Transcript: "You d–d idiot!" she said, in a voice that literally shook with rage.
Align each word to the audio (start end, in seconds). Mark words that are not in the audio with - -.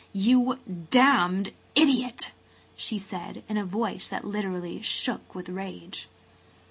"You 0.13 0.57
d–d 0.89 1.53
idiot!" 1.75 2.31
she 2.75 2.97
said, 2.97 3.43
in 3.47 3.55
a 3.57 3.65
voice 3.65 4.07
that 4.07 4.25
literally 4.25 4.81
shook 4.81 5.35
with 5.35 5.47
rage. 5.47 6.09